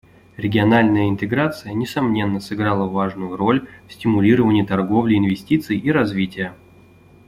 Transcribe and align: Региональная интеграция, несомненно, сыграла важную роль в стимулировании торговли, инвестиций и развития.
Региональная 0.35 1.07
интеграция, 1.09 1.73
несомненно, 1.73 2.39
сыграла 2.39 2.87
важную 2.89 3.37
роль 3.37 3.67
в 3.87 3.93
стимулировании 3.93 4.63
торговли, 4.63 5.15
инвестиций 5.15 5.77
и 5.77 5.91
развития. 5.91 6.55